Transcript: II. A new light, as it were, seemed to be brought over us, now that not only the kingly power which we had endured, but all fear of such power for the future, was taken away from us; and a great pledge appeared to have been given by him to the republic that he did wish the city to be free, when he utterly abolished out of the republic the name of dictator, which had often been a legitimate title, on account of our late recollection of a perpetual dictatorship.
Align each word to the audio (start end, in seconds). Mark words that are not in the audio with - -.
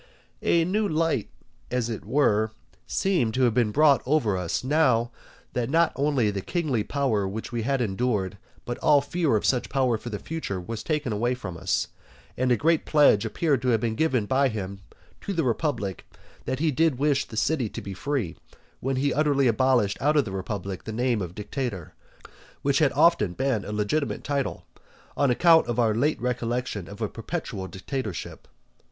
II. 0.41 0.63
A 0.63 0.65
new 0.65 0.87
light, 0.89 1.29
as 1.69 1.87
it 1.87 2.03
were, 2.03 2.49
seemed 2.87 3.35
to 3.35 3.51
be 3.51 3.63
brought 3.65 4.01
over 4.07 4.35
us, 4.35 4.63
now 4.63 5.11
that 5.53 5.69
not 5.69 5.93
only 5.95 6.31
the 6.31 6.41
kingly 6.41 6.83
power 6.83 7.27
which 7.27 7.51
we 7.51 7.61
had 7.61 7.81
endured, 7.81 8.39
but 8.65 8.79
all 8.79 8.99
fear 9.01 9.35
of 9.35 9.45
such 9.45 9.69
power 9.69 9.99
for 9.99 10.09
the 10.09 10.17
future, 10.17 10.59
was 10.59 10.81
taken 10.81 11.13
away 11.13 11.35
from 11.35 11.55
us; 11.55 11.89
and 12.35 12.51
a 12.51 12.57
great 12.57 12.83
pledge 12.83 13.25
appeared 13.25 13.61
to 13.61 13.67
have 13.67 13.79
been 13.79 13.93
given 13.93 14.25
by 14.25 14.49
him 14.49 14.79
to 15.21 15.33
the 15.33 15.43
republic 15.43 16.03
that 16.45 16.57
he 16.57 16.71
did 16.71 16.97
wish 16.97 17.25
the 17.27 17.37
city 17.37 17.69
to 17.69 17.79
be 17.79 17.93
free, 17.93 18.35
when 18.79 18.95
he 18.95 19.13
utterly 19.13 19.45
abolished 19.45 19.99
out 20.01 20.17
of 20.17 20.25
the 20.25 20.31
republic 20.31 20.83
the 20.85 20.91
name 20.91 21.21
of 21.21 21.35
dictator, 21.35 21.93
which 22.63 22.79
had 22.79 22.91
often 22.93 23.33
been 23.33 23.63
a 23.63 23.71
legitimate 23.71 24.23
title, 24.23 24.65
on 25.15 25.29
account 25.29 25.67
of 25.67 25.77
our 25.77 25.93
late 25.93 26.19
recollection 26.19 26.87
of 26.87 27.03
a 27.03 27.07
perpetual 27.07 27.67
dictatorship. 27.67 28.47